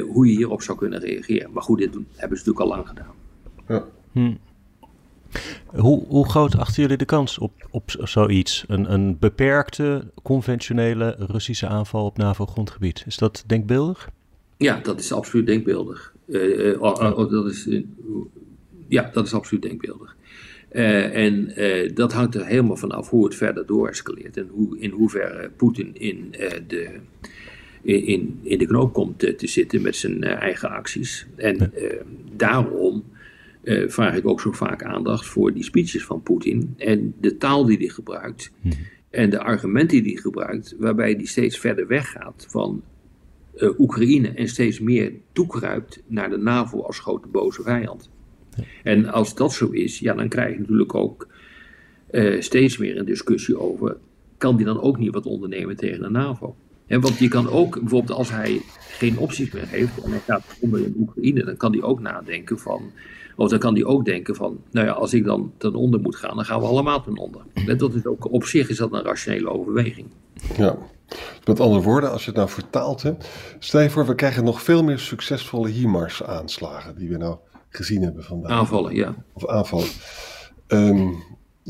hoe 0.08 0.26
je 0.26 0.36
hierop 0.36 0.62
zou 0.62 0.78
kunnen 0.78 1.00
reageren. 1.00 1.52
Maar 1.52 1.62
goed, 1.62 1.78
dit 1.78 1.92
hebben 1.92 2.38
ze 2.38 2.48
natuurlijk 2.48 2.60
al 2.60 2.68
lang 2.68 2.88
gedaan. 2.88 3.14
Ja. 3.68 3.84
Hm. 4.12 4.34
Hoe, 5.66 6.04
hoe 6.06 6.28
groot 6.28 6.56
achten 6.56 6.82
jullie 6.82 6.96
de 6.96 7.04
kans 7.04 7.38
op, 7.38 7.52
op 7.70 7.90
zoiets? 8.02 8.64
Een, 8.68 8.92
een 8.92 9.18
beperkte, 9.18 10.10
conventionele 10.22 11.16
Russische 11.18 11.66
aanval 11.66 12.04
op 12.04 12.16
NAVO-grondgebied. 12.16 13.02
Is 13.06 13.16
dat 13.16 13.44
denkbeeldig? 13.46 14.10
Ja, 14.56 14.80
dat 14.82 15.00
is 15.00 15.12
absoluut 15.12 15.46
denkbeeldig. 15.46 16.14
Uh, 16.26 16.58
uh, 16.58 16.72
uh, 16.72 17.30
dat 17.30 17.46
is, 17.46 17.68
ja, 18.88 19.10
dat 19.12 19.26
is 19.26 19.34
absoluut 19.34 19.62
denkbeeldig. 19.62 20.16
en 20.70 21.52
dat 21.94 22.12
hangt 22.12 22.34
er 22.34 22.46
helemaal 22.46 22.76
vanaf 22.76 23.10
hoe 23.10 23.24
het 23.24 23.34
verder 23.34 23.66
doorescaleert 23.66 24.36
en 24.36 24.48
hoe, 24.50 24.78
in 24.78 24.90
hoeverre 24.90 25.50
Poetin 25.56 25.94
in, 25.94 26.34
de, 26.66 27.00
in, 27.96 28.38
in 28.42 28.58
de 28.58 28.66
knoop 28.66 28.92
komt 28.92 29.18
te 29.18 29.46
zitten 29.46 29.82
met 29.82 29.96
zijn 29.96 30.24
eigen 30.24 30.70
acties. 30.70 31.26
En 31.36 31.72
daarom 32.36 33.04
uh, 33.68 33.88
vraag 33.88 34.16
ik 34.16 34.26
ook 34.26 34.40
zo 34.40 34.52
vaak 34.52 34.82
aandacht 34.82 35.26
voor 35.26 35.52
die 35.52 35.62
speeches 35.62 36.04
van 36.04 36.22
Poetin 36.22 36.74
en 36.76 37.14
de 37.20 37.36
taal 37.36 37.64
die 37.64 37.78
hij 37.78 37.88
gebruikt 37.88 38.52
mhm. 38.60 38.74
en 39.10 39.30
de 39.30 39.40
argumenten 39.40 40.02
die 40.02 40.12
hij 40.12 40.22
gebruikt, 40.22 40.74
waarbij 40.78 41.12
hij 41.12 41.24
steeds 41.24 41.58
verder 41.58 41.86
weggaat 41.86 42.46
van 42.48 42.82
uh, 43.56 43.78
Oekraïne 43.78 44.28
en 44.28 44.48
steeds 44.48 44.80
meer 44.80 45.12
toekruipt 45.32 46.02
naar 46.06 46.30
de 46.30 46.36
NAVO 46.36 46.82
als 46.82 46.98
grote 46.98 47.28
boze 47.28 47.62
vijand. 47.62 48.10
En 48.82 49.06
als 49.12 49.34
dat 49.34 49.52
zo 49.52 49.70
is, 49.70 49.98
ja, 49.98 50.14
dan 50.14 50.28
krijg 50.28 50.52
je 50.52 50.60
natuurlijk 50.60 50.94
ook 50.94 51.28
uh, 52.10 52.40
steeds 52.40 52.78
meer 52.78 52.98
een 52.98 53.04
discussie 53.04 53.58
over, 53.58 53.96
kan 54.38 54.56
die 54.56 54.66
dan 54.66 54.80
ook 54.80 54.98
niet 54.98 55.12
wat 55.12 55.26
ondernemen 55.26 55.76
tegen 55.76 56.02
de 56.02 56.10
NAVO? 56.10 56.56
En 56.88 57.00
want 57.00 57.18
je 57.18 57.28
kan 57.28 57.50
ook, 57.50 57.80
bijvoorbeeld 57.80 58.18
als 58.18 58.30
hij 58.30 58.60
geen 58.78 59.18
opties 59.18 59.50
meer 59.50 59.68
heeft 59.68 60.02
en 60.04 60.10
hij 60.10 60.20
gaat 60.26 60.44
onder 60.60 60.84
in 60.84 60.94
Oekraïne, 60.98 61.44
dan 61.44 61.56
kan 61.56 61.72
hij 61.72 61.82
ook 61.82 62.00
nadenken 62.00 62.58
van, 62.58 62.82
of 63.36 63.48
dan 63.48 63.58
kan 63.58 63.74
hij 63.74 63.84
ook 63.84 64.04
denken 64.04 64.34
van, 64.34 64.58
nou 64.70 64.86
ja, 64.86 64.92
als 64.92 65.14
ik 65.14 65.24
dan 65.24 65.52
ten 65.56 65.74
onder 65.74 66.00
moet 66.00 66.16
gaan, 66.16 66.36
dan 66.36 66.44
gaan 66.44 66.60
we 66.60 66.66
allemaal 66.66 67.02
ten 67.02 67.18
onder. 67.18 67.42
Dat 67.76 67.94
is 67.94 68.06
ook, 68.06 68.32
op 68.32 68.44
zich 68.44 68.68
is 68.68 68.76
dat 68.76 68.92
een 68.92 69.02
rationele 69.02 69.50
overweging. 69.50 70.06
Ja, 70.56 70.76
met 71.44 71.60
andere 71.60 71.82
woorden, 71.82 72.10
als 72.10 72.20
je 72.20 72.30
het 72.30 72.36
nou 72.36 72.48
vertaalt, 72.48 73.02
hè, 73.02 73.12
stel 73.58 73.80
je 73.80 73.90
voor, 73.90 74.06
we 74.06 74.14
krijgen 74.14 74.44
nog 74.44 74.62
veel 74.62 74.84
meer 74.84 74.98
succesvolle 74.98 75.68
HIMARS-aanslagen 75.68 76.96
die 76.96 77.08
we 77.08 77.16
nou 77.16 77.36
gezien 77.68 78.02
hebben 78.02 78.24
vandaag. 78.24 78.50
Aanvallen, 78.50 78.94
ja. 78.94 79.14
Of 79.32 79.46
aanvallen. 79.46 79.88
Um, 80.68 81.16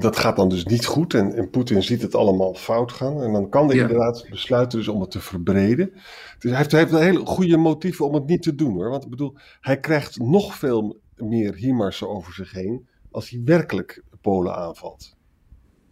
dat 0.00 0.16
gaat 0.16 0.36
dan 0.36 0.48
dus 0.48 0.64
niet 0.64 0.86
goed 0.86 1.14
en, 1.14 1.34
en 1.34 1.50
Poetin 1.50 1.82
ziet 1.82 2.02
het 2.02 2.14
allemaal 2.14 2.54
fout 2.54 2.92
gaan. 2.92 3.22
En 3.22 3.32
dan 3.32 3.48
kan 3.48 3.68
hij 3.68 3.76
inderdaad 3.76 4.26
besluiten 4.30 4.78
dus 4.78 4.88
om 4.88 5.00
het 5.00 5.10
te 5.10 5.20
verbreden. 5.20 5.90
Dus 6.38 6.50
hij 6.50 6.56
heeft, 6.56 6.70
hij 6.70 6.80
heeft 6.80 6.92
een 6.92 7.02
hele 7.02 7.26
goede 7.26 7.56
motieven 7.56 8.06
om 8.06 8.14
het 8.14 8.26
niet 8.26 8.42
te 8.42 8.54
doen 8.54 8.74
hoor. 8.74 8.90
Want 8.90 9.04
ik 9.04 9.10
bedoel, 9.10 9.36
hij 9.60 9.80
krijgt 9.80 10.18
nog 10.18 10.54
veel 10.54 11.00
meer 11.16 11.54
HIMARS'en 11.54 12.08
over 12.08 12.32
zich 12.32 12.52
heen 12.52 12.88
als 13.10 13.30
hij 13.30 13.40
werkelijk 13.44 14.02
Polen 14.20 14.56
aanvalt. 14.56 15.16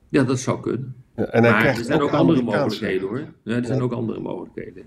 Ja, 0.08 0.22
dat 0.22 0.38
zou 0.38 0.60
kunnen. 0.60 0.96
Ja, 1.16 1.24
en 1.24 1.44
hij 1.44 1.58
krijgt 1.58 1.78
er 1.78 1.84
zijn 1.84 2.00
ook, 2.00 2.10
andere 2.10 2.42
mogelijkheden 2.42 3.08
hoor. 3.08 3.32
Ja, 3.42 3.56
er 3.56 3.64
zijn 3.64 3.82
ook 3.82 3.92
andere 3.92 4.20
mogelijkheden. 4.20 4.84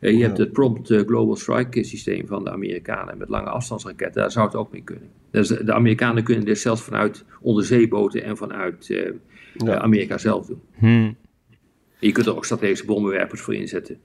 Eh, 0.00 0.12
je 0.12 0.22
hebt 0.22 0.38
het 0.38 0.52
Prompt 0.52 0.90
eh, 0.90 1.00
Global 1.06 1.36
Strike 1.36 1.84
systeem 1.84 2.26
van 2.26 2.44
de 2.44 2.50
Amerikanen 2.50 3.18
met 3.18 3.28
lange 3.28 3.48
afstandsraketten. 3.48 4.20
Daar 4.20 4.30
zou 4.30 4.46
het 4.46 4.56
ook 4.56 4.72
mee 4.72 4.82
kunnen. 4.82 5.08
Dus 5.30 5.48
de 5.48 5.72
Amerikanen 5.72 6.22
kunnen 6.22 6.44
dit 6.44 6.58
zelfs 6.58 6.82
vanuit 6.82 7.24
onderzeeboten 7.40 8.24
en 8.24 8.36
vanuit 8.36 8.88
uh, 8.88 9.76
Amerika 9.76 10.18
zelf 10.18 10.46
doen. 10.46 10.60
Hmm. 10.74 11.16
Je 11.98 12.12
kunt 12.12 12.26
er 12.26 12.36
ook 12.36 12.44
strategische 12.44 12.86
bommenwerpers 12.86 13.40
voor 13.40 13.54
inzetten. 13.54 13.98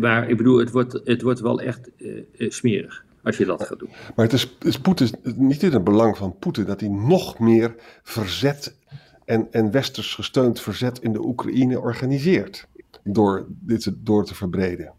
maar 0.00 0.28
ik 0.28 0.36
bedoel, 0.36 0.58
het 0.58 0.70
wordt, 0.70 1.00
het 1.04 1.22
wordt 1.22 1.40
wel 1.40 1.60
echt 1.60 1.90
smerig 2.36 3.04
als 3.22 3.36
je 3.36 3.44
dat 3.44 3.66
gaat 3.66 3.78
doen. 3.78 3.88
Maar 4.16 4.24
het 4.24 4.34
is, 4.34 4.56
is 4.62 4.78
Poetin, 4.78 5.08
niet 5.36 5.62
in 5.62 5.72
het 5.72 5.84
belang 5.84 6.16
van 6.16 6.38
Poetin 6.38 6.64
dat 6.64 6.80
hij 6.80 6.88
nog 6.88 7.38
meer 7.38 7.74
verzet 8.02 8.76
en, 9.24 9.48
en 9.50 9.70
westers 9.70 10.14
gesteund 10.14 10.60
verzet 10.60 10.98
in 10.98 11.12
de 11.12 11.24
Oekraïne 11.24 11.80
organiseert. 11.80 12.68
Door 13.04 13.46
dit 13.48 13.92
door 13.98 14.24
te 14.24 14.34
verbreden. 14.34 14.92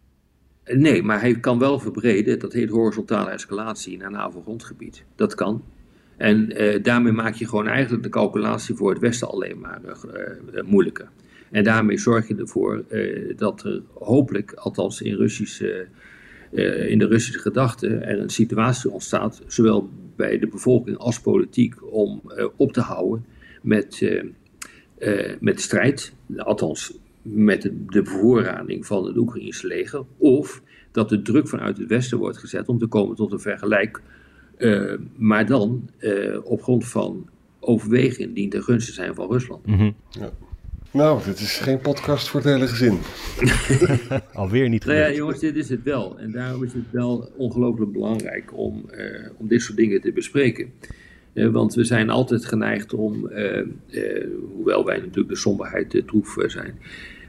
Nee, 0.65 1.03
maar 1.03 1.21
hij 1.21 1.39
kan 1.39 1.59
wel 1.59 1.79
verbreden, 1.79 2.39
dat 2.39 2.53
heet 2.53 2.69
horizontale 2.69 3.29
escalatie 3.29 3.97
naar 3.97 4.11
NAVO-grondgebied. 4.11 5.03
Dat 5.15 5.35
kan. 5.35 5.63
En 6.17 6.51
eh, 6.51 6.83
daarmee 6.83 7.11
maak 7.11 7.33
je 7.33 7.47
gewoon 7.47 7.67
eigenlijk 7.67 8.03
de 8.03 8.09
calculatie 8.09 8.75
voor 8.75 8.89
het 8.89 8.99
Westen 8.99 9.29
alleen 9.29 9.59
maar 9.59 9.81
uh, 9.83 10.61
moeilijker. 10.65 11.09
En 11.51 11.63
daarmee 11.63 11.97
zorg 11.97 12.27
je 12.27 12.35
ervoor 12.35 12.83
dat 13.35 13.63
er 13.63 13.81
hopelijk, 13.93 14.53
althans 14.53 15.01
in, 15.01 15.11
in 16.87 16.97
de 16.99 17.07
Russische 17.07 17.39
gedachte, 17.39 17.87
er 17.87 18.19
een 18.19 18.29
situatie 18.29 18.89
ontstaat, 18.89 19.41
zowel 19.47 19.89
bij 20.15 20.39
de 20.39 20.47
bevolking 20.47 20.97
als 20.97 21.19
politiek, 21.19 21.93
om 21.93 22.21
op 22.55 22.73
te 22.73 22.81
houden 22.81 23.25
met, 23.61 24.11
met 25.39 25.61
strijd. 25.61 26.13
Althans, 26.37 26.97
met 27.23 27.61
de, 27.61 27.71
bevoorrading 28.01 28.85
van 28.85 29.05
het 29.05 29.17
Oekraïnse 29.17 29.67
leger. 29.67 30.03
Of 30.17 30.61
dat 30.91 31.09
de 31.09 31.21
druk 31.21 31.47
vanuit 31.47 31.77
het 31.77 31.87
Westen 31.87 32.17
wordt 32.17 32.37
gezet 32.37 32.67
om 32.67 32.79
te 32.79 32.87
komen 32.87 33.15
tot 33.15 33.31
een 33.31 33.39
vergelijk. 33.39 34.01
Uh, 34.57 34.93
maar 35.15 35.45
dan 35.45 35.89
uh, 35.99 36.37
op 36.43 36.61
grond 36.61 36.87
van 36.87 37.29
overwegingen 37.59 38.33
die 38.33 38.47
ten 38.47 38.63
gunste 38.63 38.91
zijn 38.91 39.15
van 39.15 39.31
Rusland. 39.31 39.65
Mm 39.65 39.77
-hmm. 39.77 39.95
ja. 40.09 40.31
Nou, 40.91 41.23
dit 41.25 41.39
is 41.39 41.57
geen 41.57 41.79
podcast 41.79 42.27
voor 42.27 42.39
het 42.39 42.49
hele 42.49 42.67
gezin. 42.67 42.97
Alweer 44.33 44.69
niet 44.69 44.85
Nou 44.85 44.97
ja, 44.97 45.11
jongens, 45.11 45.39
dit 45.39 45.55
is 45.55 45.69
het 45.69 45.83
wel. 45.83 46.19
En 46.19 46.31
daarom 46.31 46.63
is 46.63 46.73
het 46.73 46.91
wel 46.91 47.31
ongelooflijk 47.37 47.91
belangrijk 47.91 48.57
om, 48.57 48.89
eh, 48.89 49.29
om 49.37 49.47
dit 49.47 49.61
soort 49.61 49.77
dingen 49.77 50.01
te 50.01 50.11
bespreken. 50.11 50.71
Eh, 51.33 51.49
want 51.49 51.73
we 51.73 51.83
zijn 51.83 52.09
altijd 52.09 52.45
geneigd 52.45 52.93
om, 52.93 53.27
eh, 53.27 53.59
eh, 53.59 54.27
hoewel 54.55 54.85
wij 54.85 54.97
natuurlijk 54.97 55.29
de 55.29 55.35
somberheid 55.35 55.95
eh, 55.95 56.01
troef 56.01 56.37
eh, 56.37 56.49
zijn, 56.49 56.79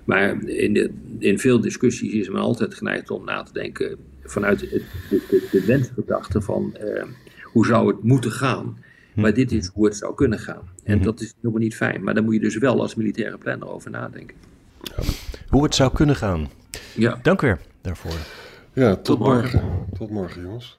maar 0.04 0.42
in, 0.42 0.74
de, 0.74 0.90
in 1.18 1.38
veel 1.38 1.60
discussies 1.60 2.12
is 2.12 2.28
men 2.28 2.40
altijd 2.40 2.74
geneigd 2.74 3.10
om 3.10 3.24
na 3.24 3.42
te 3.42 3.52
denken 3.52 3.96
vanuit 4.24 4.60
de, 4.60 4.84
de, 5.10 5.22
de, 5.30 5.48
de 5.50 5.64
wensgedachte 5.64 6.40
van 6.40 6.74
eh, 6.76 7.04
hoe 7.42 7.66
zou 7.66 7.88
het 7.88 8.02
moeten 8.02 8.32
gaan. 8.32 8.78
Maar 9.14 9.34
dit 9.34 9.52
is 9.52 9.70
hoe 9.74 9.84
het 9.84 9.96
zou 9.96 10.14
kunnen 10.14 10.38
gaan. 10.38 10.68
En 10.84 11.02
dat 11.02 11.20
is 11.20 11.34
helemaal 11.36 11.60
niet 11.62 11.76
fijn. 11.76 12.04
Maar 12.04 12.14
daar 12.14 12.22
moet 12.22 12.34
je 12.34 12.40
dus 12.40 12.56
wel 12.58 12.80
als 12.80 12.94
militaire 12.94 13.38
planner 13.38 13.68
over 13.68 13.90
nadenken. 13.90 14.36
Hoe 15.48 15.62
het 15.62 15.74
zou 15.74 15.92
kunnen 15.92 16.16
gaan. 16.16 16.48
Ja. 16.94 17.18
Dank 17.22 17.40
weer 17.40 17.60
daarvoor. 17.80 18.16
Ja, 18.72 18.94
tot, 18.94 19.04
Tot 19.04 19.18
morgen. 19.18 19.60
morgen. 19.62 19.86
Tot 19.98 20.10
morgen, 20.10 20.42
jongens. 20.42 20.78